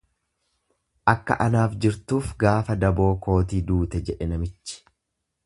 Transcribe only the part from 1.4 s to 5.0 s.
anaaf jirtuuf gaafa daboo kootii duute jedhe namichi.